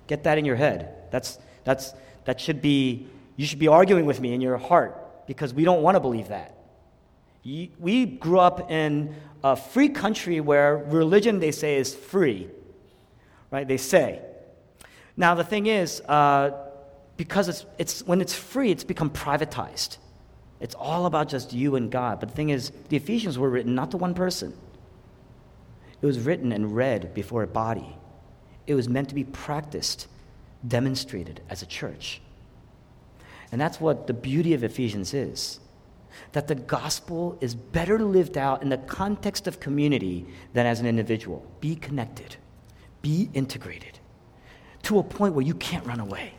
[0.08, 0.94] Get that in your head.
[1.12, 1.94] That's, that's,
[2.26, 5.82] that should be, you should be arguing with me in your heart because we don't
[5.82, 6.58] want to believe that.
[7.44, 12.50] We grew up in a free country where religion, they say, is free,
[13.50, 13.68] right?
[13.68, 14.22] They say.
[15.22, 16.50] Now, the thing is, uh,
[17.16, 19.98] because it's, it's, when it's free, it's become privatized.
[20.60, 22.20] It's all about just you and God.
[22.20, 24.52] But the thing is, the Ephesians were written not to one person,
[26.02, 27.96] it was written and read before a body.
[28.66, 30.08] It was meant to be practiced,
[30.68, 32.20] demonstrated as a church.
[33.52, 35.60] And that's what the beauty of Ephesians is
[36.32, 40.88] that the gospel is better lived out in the context of community than as an
[40.88, 41.46] individual.
[41.60, 42.38] Be connected,
[43.04, 44.01] be integrated
[44.92, 46.34] to a point where you can't run away.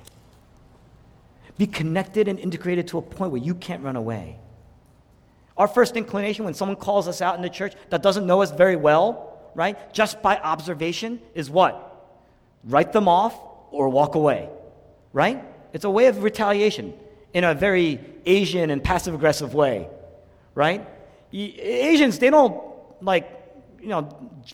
[1.56, 4.36] Be connected and integrated to a point where you can't run away.
[5.56, 8.50] Our first inclination when someone calls us out in the church that doesn't know us
[8.50, 11.74] very well, right, just by observation, is what?
[12.64, 13.34] Write them off
[13.70, 14.50] or walk away,
[15.14, 15.42] right?
[15.72, 16.92] It's a way of retaliation
[17.32, 19.88] in a very Asian and passive aggressive way,
[20.54, 20.86] right?
[21.32, 22.62] Asians, they don't
[23.00, 23.41] like
[23.82, 24.02] you know,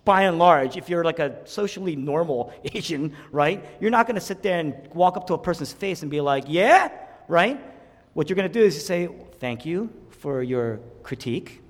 [0.07, 4.21] by and large, if you're like a socially normal Asian, right, you're not going to
[4.21, 6.91] sit there and walk up to a person's face and be like, yeah,
[7.29, 7.61] right?
[8.15, 11.61] What you're going to do is you say, thank you for your critique.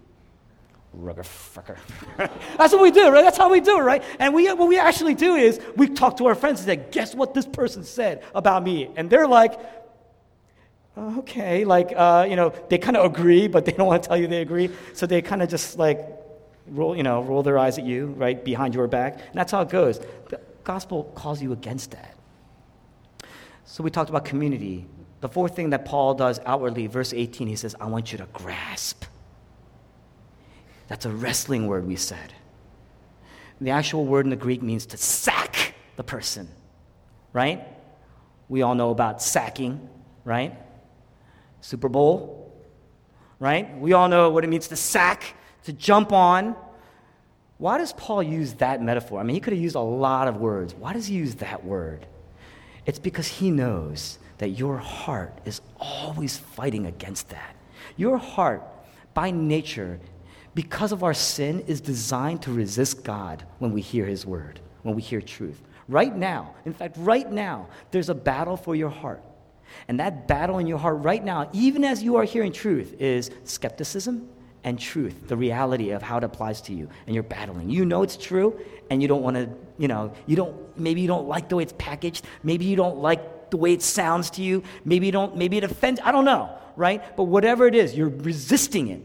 [0.92, 1.76] Rugger fucker.
[2.56, 3.22] That's what we do, right?
[3.22, 4.02] That's how we do it, right?
[4.20, 7.14] And we, what we actually do is we talk to our friends and say, guess
[7.14, 8.88] what this person said about me?
[8.96, 9.58] And they're like,
[10.96, 14.16] okay, like, uh, you know, they kind of agree, but they don't want to tell
[14.16, 14.70] you they agree.
[14.94, 15.98] So they kind of just like
[16.70, 19.14] roll, you know, roll their eyes at you, right, behind your back.
[19.14, 20.00] And that's how it goes.
[20.28, 22.14] The gospel calls you against that.
[23.64, 24.86] So we talked about community.
[25.20, 28.26] The fourth thing that Paul does outwardly, verse 18, he says, I want you to
[28.32, 29.04] grasp.
[30.88, 32.32] That's a wrestling word, we said.
[33.60, 36.48] The actual word in the Greek means to sack the person,
[37.32, 37.66] right?
[38.48, 39.88] We all know about sacking,
[40.24, 40.56] right?
[41.60, 42.54] Super Bowl,
[43.38, 43.78] right?
[43.78, 46.56] We all know what it means to sack to jump on.
[47.58, 49.20] Why does Paul use that metaphor?
[49.20, 50.74] I mean, he could have used a lot of words.
[50.74, 52.06] Why does he use that word?
[52.86, 57.56] It's because he knows that your heart is always fighting against that.
[57.96, 58.62] Your heart,
[59.12, 60.00] by nature,
[60.54, 64.94] because of our sin, is designed to resist God when we hear his word, when
[64.94, 65.60] we hear truth.
[65.88, 69.22] Right now, in fact, right now, there's a battle for your heart.
[69.88, 73.30] And that battle in your heart right now, even as you are hearing truth, is
[73.44, 74.28] skepticism
[74.64, 77.70] and truth, the reality of how it applies to you, and you're battling.
[77.70, 78.58] You know it's true,
[78.90, 81.62] and you don't want to, you know, you don't, maybe you don't like the way
[81.62, 85.36] it's packaged, maybe you don't like the way it sounds to you, maybe you don't,
[85.36, 87.16] maybe it offends, I don't know, right?
[87.16, 89.02] But whatever it is, you're resisting it.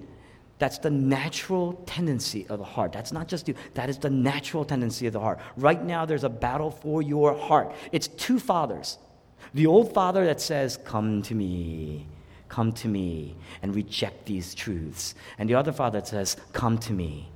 [0.59, 2.93] That's the natural tendency of the heart.
[2.93, 5.39] That's not just you, that is the natural tendency of the heart.
[5.57, 7.73] Right now, there's a battle for your heart.
[7.91, 8.97] It's two fathers.
[9.53, 12.07] The old father that says, Come to me,
[12.53, 15.15] Come to me and reject these truths.
[15.39, 17.31] And the other father says, Come to me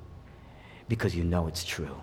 [0.90, 2.00] because you know it's true.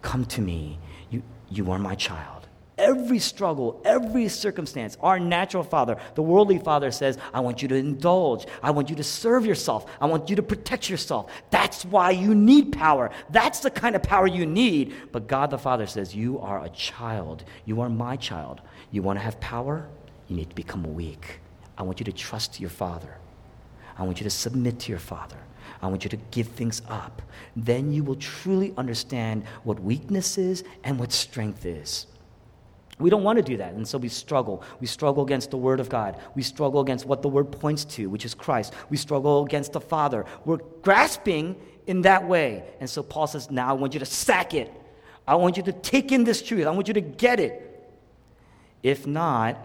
[0.00, 0.78] Come to me.
[1.10, 2.46] You, you are my child.
[2.78, 7.74] Every struggle, every circumstance, our natural father, the worldly father says, I want you to
[7.74, 8.46] indulge.
[8.62, 9.90] I want you to serve yourself.
[10.00, 11.28] I want you to protect yourself.
[11.50, 13.10] That's why you need power.
[13.30, 14.94] That's the kind of power you need.
[15.10, 17.42] But God the Father says, You are a child.
[17.64, 18.60] You are my child.
[18.92, 19.88] You want to have power?
[20.28, 21.40] You need to become weak.
[21.76, 23.18] I want you to trust your Father.
[23.96, 25.36] I want you to submit to your Father.
[25.82, 27.22] I want you to give things up.
[27.56, 32.06] Then you will truly understand what weakness is and what strength is.
[32.98, 34.62] We don't want to do that, and so we struggle.
[34.80, 36.16] We struggle against the Word of God.
[36.36, 38.72] We struggle against what the Word points to, which is Christ.
[38.88, 40.24] We struggle against the Father.
[40.44, 41.56] We're grasping
[41.88, 42.64] in that way.
[42.80, 44.72] And so Paul says, Now I want you to sack it.
[45.26, 46.66] I want you to take in this truth.
[46.66, 47.60] I want you to get it.
[48.82, 49.58] If not,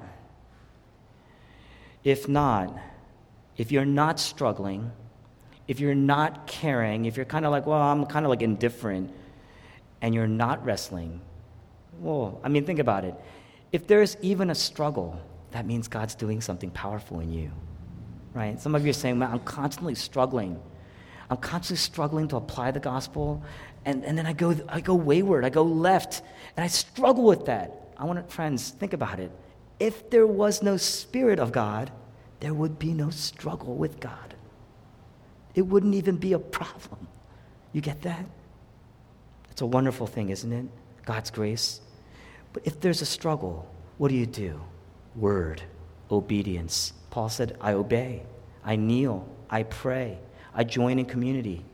[2.09, 2.77] if not,
[3.57, 4.91] if you're not struggling,
[5.67, 9.13] if you're not caring, if you're kind of like, well, I'm kind of like indifferent,
[10.01, 11.21] and you're not wrestling,
[11.99, 13.13] well, I mean, think about it.
[13.71, 17.51] If there's even a struggle, that means God's doing something powerful in you,
[18.33, 18.59] right?
[18.59, 20.59] Some of you are saying, man, I'm constantly struggling.
[21.29, 23.43] I'm constantly struggling to apply the gospel,
[23.85, 26.23] and, and then I go, I go wayward, I go left,
[26.55, 27.93] and I struggle with that.
[27.97, 29.31] I want to, friends, think about it.
[29.79, 31.91] If there was no Spirit of God,
[32.39, 34.35] there would be no struggle with God.
[35.55, 37.07] It wouldn't even be a problem.
[37.73, 38.25] You get that?
[39.51, 40.65] It's a wonderful thing, isn't it?
[41.05, 41.81] God's grace.
[42.53, 44.61] But if there's a struggle, what do you do?
[45.15, 45.61] Word,
[46.09, 46.93] obedience.
[47.09, 48.23] Paul said, I obey,
[48.63, 50.19] I kneel, I pray,
[50.53, 51.65] I join in community.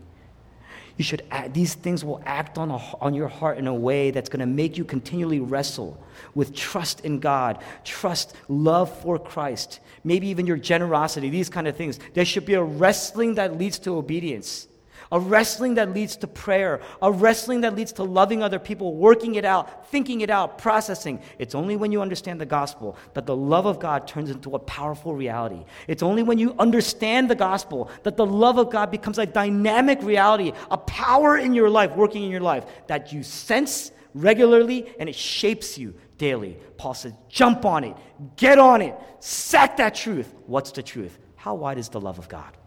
[0.97, 4.11] You should act, these things will act on, a, on your heart in a way
[4.11, 6.01] that's going to make you continually wrestle
[6.33, 11.75] with trust in God, trust, love for Christ, maybe even your generosity, these kind of
[11.75, 11.99] things.
[12.13, 14.67] There should be a wrestling that leads to obedience
[15.11, 19.35] a wrestling that leads to prayer, a wrestling that leads to loving other people, working
[19.35, 21.19] it out, thinking it out, processing.
[21.39, 24.59] It's only when you understand the gospel that the love of God turns into a
[24.59, 25.63] powerful reality.
[25.87, 30.01] It's only when you understand the gospel that the love of God becomes a dynamic
[30.01, 35.09] reality, a power in your life, working in your life, that you sense regularly and
[35.09, 36.57] it shapes you daily.
[36.77, 37.95] Paul says, jump on it,
[38.37, 40.33] get on it, sack that truth.
[40.45, 41.17] What's the truth?
[41.35, 42.57] How wide is the love of God?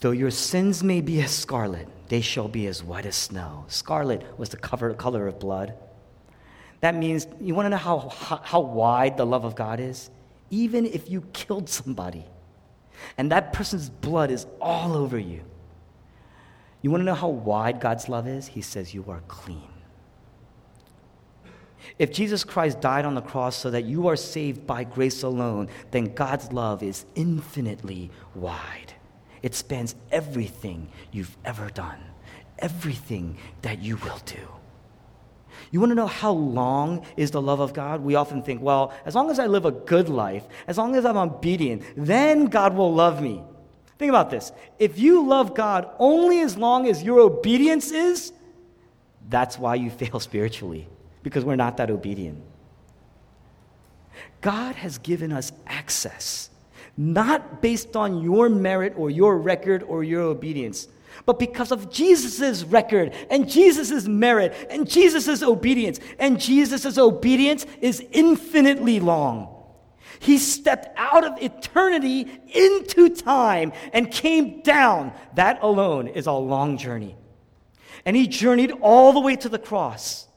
[0.00, 3.64] Though your sins may be as scarlet, they shall be as white as snow.
[3.68, 5.74] Scarlet was the cover, color of blood.
[6.80, 10.10] That means, you want to know how, how, how wide the love of God is?
[10.48, 12.24] Even if you killed somebody
[13.18, 15.42] and that person's blood is all over you,
[16.82, 18.46] you want to know how wide God's love is?
[18.46, 19.68] He says, You are clean.
[21.98, 25.68] If Jesus Christ died on the cross so that you are saved by grace alone,
[25.90, 28.94] then God's love is infinitely wide.
[29.42, 31.98] It spans everything you've ever done,
[32.58, 34.48] everything that you will do.
[35.70, 38.00] You want to know how long is the love of God?
[38.00, 41.04] We often think, well, as long as I live a good life, as long as
[41.04, 43.42] I'm obedient, then God will love me.
[43.98, 44.52] Think about this.
[44.78, 48.32] If you love God only as long as your obedience is,
[49.28, 50.88] that's why you fail spiritually,
[51.22, 52.42] because we're not that obedient.
[54.40, 56.50] God has given us access
[57.00, 60.86] not based on your merit or your record or your obedience,
[61.24, 65.98] but because of Jesus' record and Jesus' merit and Jesus' obedience.
[66.18, 69.48] And Jesus' obedience is infinitely long.
[70.18, 75.14] He stepped out of eternity into time and came down.
[75.36, 77.16] That alone is a long journey.
[78.04, 80.28] And he journeyed all the way to the cross.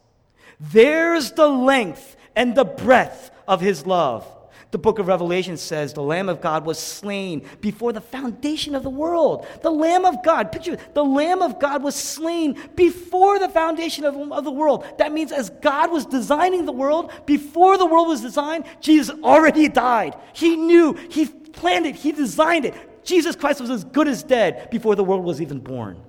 [0.62, 4.26] There's the length and the breadth of his love.
[4.74, 8.82] The book of Revelation says the Lamb of God was slain before the foundation of
[8.82, 9.46] the world.
[9.62, 14.16] The Lamb of God, picture, the Lamb of God was slain before the foundation of,
[14.32, 14.84] of the world.
[14.98, 19.70] That means as God was designing the world, before the world was designed, Jesus already
[19.70, 20.18] died.
[20.34, 23.06] He knew, He planned it, He designed it.
[23.06, 26.02] Jesus Christ was as good as dead before the world was even born.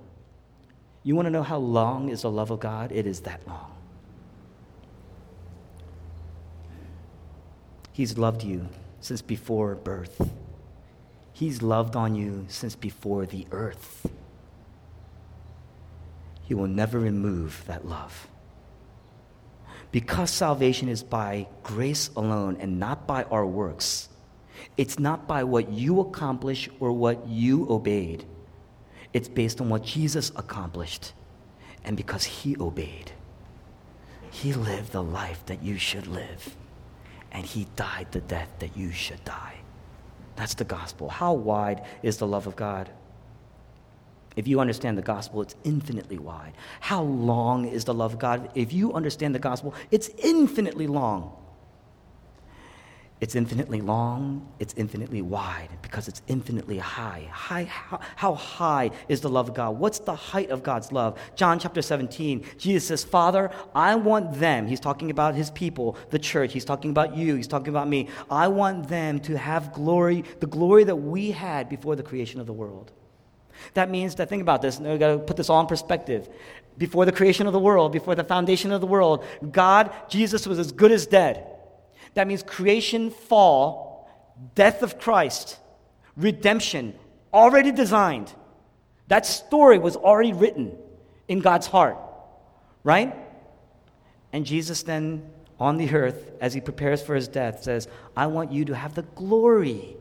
[1.03, 2.91] You want to know how long is the love of God?
[2.91, 3.74] It is that long.
[7.95, 8.67] He's loved you
[8.99, 10.29] since before birth.
[11.31, 14.11] He's loved on you since before the earth.
[16.41, 18.27] He will never remove that love.
[19.93, 24.09] Because salvation is by grace alone and not by our works,
[24.75, 28.25] it's not by what you accomplish or what you obeyed.
[29.13, 31.13] It's based on what Jesus accomplished
[31.85, 33.13] and because he obeyed.
[34.31, 36.57] He lived the life that you should live
[37.35, 39.55] and he died the death that you should die.
[40.37, 41.09] That's the gospel.
[41.09, 42.89] How wide is the love of God?
[44.37, 46.53] If you understand the gospel, it's infinitely wide.
[46.79, 48.49] How long is the love of God?
[48.55, 51.35] If you understand the gospel, it's infinitely long.
[53.21, 57.29] It's infinitely long, it's infinitely wide because it's infinitely high.
[57.31, 59.79] high how, how, high is the love of God?
[59.79, 61.17] What's the height of God's love?
[61.35, 66.19] John chapter 17, Jesus says, Father, I want them, he's talking about his people, the
[66.19, 68.09] church, he's talking about you, he's talking about me.
[68.29, 72.47] I want them to have glory, the glory that we had before the creation of
[72.47, 72.91] the world.
[73.75, 76.27] That means that, think about this, and we've got to put this all in perspective.
[76.77, 80.59] Before the creation of the world, before the foundation of the world, God, Jesus was
[80.59, 81.47] as good as dead.
[82.15, 84.09] That means creation, fall,
[84.55, 85.59] death of Christ,
[86.17, 86.95] redemption,
[87.33, 88.33] already designed.
[89.07, 90.75] That story was already written
[91.27, 91.97] in God's heart,
[92.83, 93.15] right?
[94.33, 97.87] And Jesus then on the earth as he prepares for his death says,
[98.17, 99.95] I want you to have the glory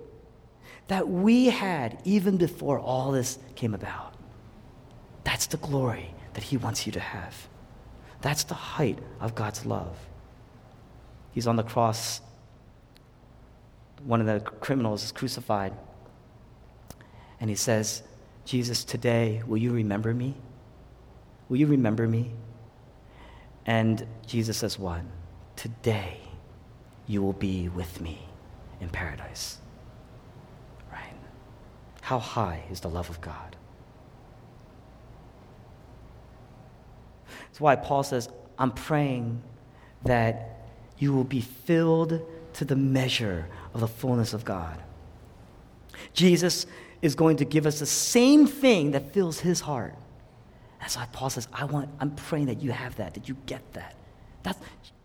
[0.88, 4.14] that we had even before all this came about.
[5.24, 7.48] That's the glory that he wants you to have.
[8.20, 9.96] That's the height of God's love.
[11.34, 12.20] He's on the cross.
[14.04, 15.74] One of the criminals is crucified.
[17.40, 18.04] And he says,
[18.44, 20.36] Jesus, today, will you remember me?
[21.48, 22.30] Will you remember me?
[23.66, 25.00] And Jesus says, What?
[25.56, 26.18] Today
[27.06, 28.28] you will be with me
[28.80, 29.58] in paradise.
[30.92, 31.14] Right?
[32.02, 33.56] How high is the love of God?
[37.26, 38.28] That's why Paul says,
[38.58, 39.42] I'm praying
[40.04, 40.53] that
[41.04, 42.22] you will be filled
[42.54, 44.80] to the measure of the fullness of God.
[46.14, 46.66] Jesus
[47.02, 49.94] is going to give us the same thing that fills his heart.
[50.80, 53.62] That's why Paul says, I want, I'm praying that you have that, that you get
[53.74, 53.94] that.
[54.44, 54.58] That's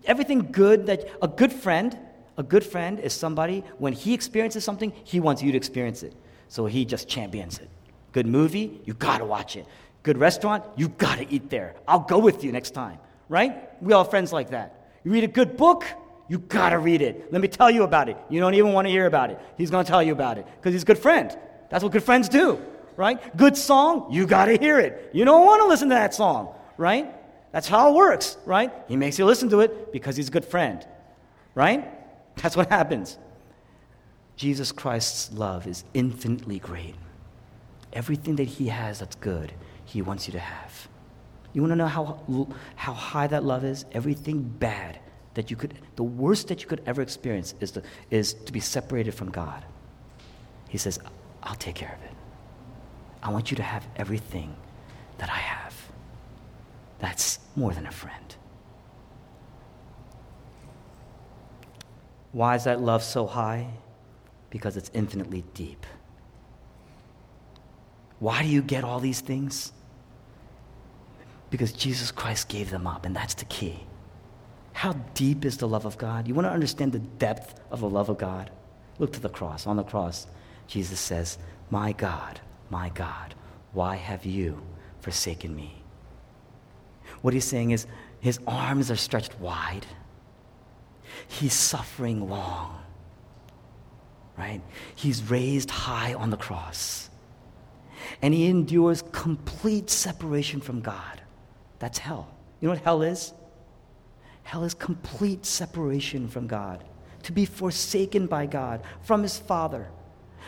[0.05, 1.97] everything good that a good friend,
[2.37, 6.13] a good friend is somebody, when he experiences something, he wants you to experience it.
[6.47, 7.69] So he just champions it.
[8.13, 9.65] Good movie, you gotta watch it.
[10.03, 11.75] Good restaurant, you gotta eat there.
[11.85, 13.81] I'll go with you next time, right?
[13.83, 14.78] We all friends like that.
[15.03, 15.85] You read a good book,
[16.27, 17.31] you gotta read it.
[17.31, 18.17] Let me tell you about it.
[18.29, 19.39] You don't even want to hear about it.
[19.57, 21.35] He's gonna tell you about it because he's a good friend.
[21.69, 22.59] That's what good friends do
[22.99, 23.37] right?
[23.37, 25.11] Good song, you got to hear it.
[25.13, 27.09] You don't want to listen to that song, right?
[27.53, 28.73] That's how it works, right?
[28.89, 30.85] He makes you listen to it because he's a good friend,
[31.55, 31.89] right?
[32.35, 33.17] That's what happens.
[34.35, 36.95] Jesus Christ's love is infinitely great.
[37.93, 39.53] Everything that he has that's good,
[39.85, 40.89] he wants you to have.
[41.53, 43.85] You want to know how, how high that love is?
[43.91, 44.99] Everything bad
[45.33, 48.59] that you could, the worst that you could ever experience is to, is to be
[48.59, 49.63] separated from God.
[50.67, 50.99] He says,
[51.41, 52.15] I'll take care of it.
[53.23, 54.55] I want you to have everything
[55.17, 55.75] that I have.
[56.99, 58.35] That's more than a friend.
[62.31, 63.67] Why is that love so high?
[64.49, 65.85] Because it's infinitely deep.
[68.19, 69.71] Why do you get all these things?
[71.49, 73.79] Because Jesus Christ gave them up, and that's the key.
[74.73, 76.27] How deep is the love of God?
[76.27, 78.51] You want to understand the depth of the love of God?
[78.97, 79.65] Look to the cross.
[79.65, 80.27] On the cross,
[80.67, 81.37] Jesus says,
[81.69, 82.39] My God,
[82.69, 83.33] my God,
[83.73, 84.61] why have you
[85.01, 85.81] forsaken me?
[87.21, 87.87] What he's saying is,
[88.19, 89.85] his arms are stretched wide.
[91.27, 92.81] He's suffering long,
[94.37, 94.61] right?
[94.95, 97.09] He's raised high on the cross.
[98.21, 101.21] And he endures complete separation from God.
[101.79, 102.27] That's hell.
[102.59, 103.33] You know what hell is?
[104.43, 106.83] Hell is complete separation from God,
[107.23, 109.87] to be forsaken by God, from his Father.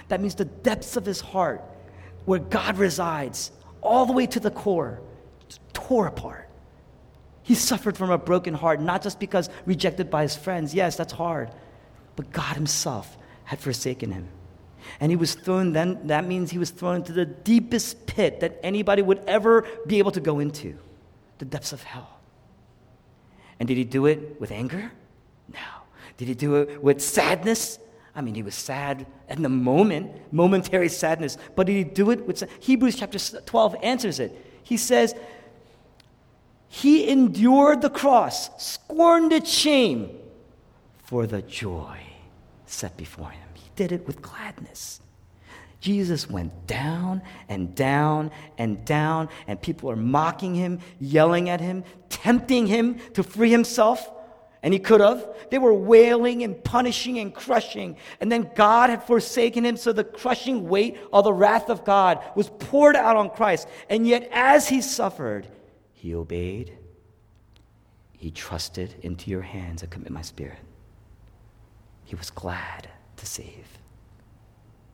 [0.10, 1.64] That means the depths of his heart
[2.26, 3.52] where God resides,
[3.82, 5.02] all the way to the core,
[5.74, 6.50] tore apart.
[7.44, 10.74] He suffered from a broken heart, not just because rejected by his friends.
[10.74, 11.52] Yes, that's hard.
[12.16, 14.28] But God himself had forsaken him.
[15.00, 18.60] And he was thrown, then that means he was thrown into the deepest pit that
[18.64, 20.78] anybody would ever be able to go into
[21.42, 22.20] the depths of hell.
[23.60, 24.92] And did he do it with anger?
[25.52, 25.60] No.
[26.18, 27.80] Did he do it with sadness?
[28.16, 32.28] I mean, he was sad in the moment, momentary sadness, but did he do it
[32.28, 34.46] with Hebrews chapter 12 answers it.
[34.62, 35.16] He says,
[36.68, 40.12] He endured the cross, scorned its shame
[41.02, 41.98] for the joy
[42.68, 43.50] set before him.
[43.56, 45.02] He did it with gladness.
[45.82, 51.84] Jesus went down and down and down, and people are mocking him, yelling at him,
[52.08, 54.10] tempting him to free himself.
[54.64, 55.28] And he could have.
[55.50, 57.98] They were wailing and punishing and crushing.
[58.20, 62.24] And then God had forsaken him, so the crushing weight of the wrath of God
[62.36, 63.68] was poured out on Christ.
[63.90, 65.48] And yet, as he suffered,
[65.94, 66.78] he obeyed.
[68.12, 69.82] He trusted into your hands.
[69.82, 70.60] I commit my spirit.
[72.04, 73.81] He was glad to save.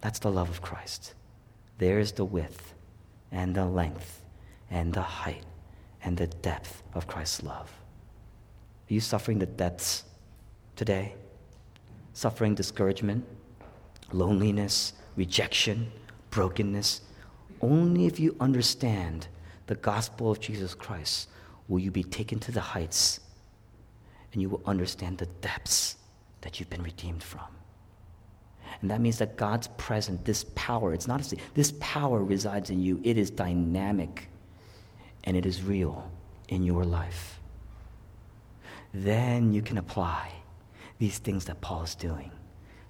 [0.01, 1.13] That's the love of Christ.
[1.77, 2.73] There's the width
[3.31, 4.21] and the length
[4.69, 5.43] and the height
[6.03, 7.69] and the depth of Christ's love.
[8.89, 10.05] Are you suffering the depths
[10.75, 11.15] today?
[12.13, 13.25] Suffering discouragement,
[14.11, 15.91] loneliness, rejection,
[16.29, 17.01] brokenness?
[17.61, 19.27] Only if you understand
[19.65, 21.29] the gospel of Jesus Christ
[21.67, 23.19] will you be taken to the heights
[24.31, 25.97] and you will understand the depths
[26.41, 27.56] that you've been redeemed from.
[28.81, 32.79] And that means that God's present, this power, it's not a, this power resides in
[32.79, 32.99] you.
[33.03, 34.29] It is dynamic
[35.23, 36.09] and it is real
[36.47, 37.37] in your life
[38.93, 40.31] then you can apply
[40.97, 42.31] these things that Paul is doing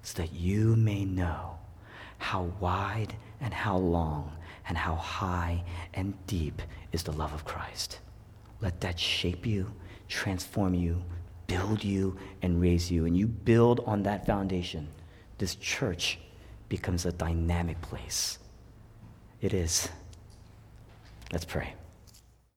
[0.02, 1.58] so that you may know
[2.18, 4.32] how wide and how long
[4.68, 5.62] and how high
[5.94, 6.62] and deep
[6.92, 8.00] is the love of Christ.
[8.60, 9.72] Let that shape you,
[10.08, 11.02] transform you,
[11.46, 14.88] build you and raise you, and you build on that foundation,
[15.38, 16.18] this church
[16.68, 18.38] becomes a dynamic place.
[19.40, 19.88] It is.
[21.32, 21.74] Let's pray.